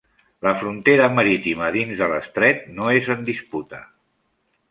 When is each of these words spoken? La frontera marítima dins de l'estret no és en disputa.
La 0.45 0.53
frontera 0.61 1.09
marítima 1.17 1.67
dins 1.75 2.01
de 2.01 2.09
l'estret 2.13 2.65
no 2.79 2.89
és 3.01 3.13
en 3.17 3.23
disputa. 3.31 3.83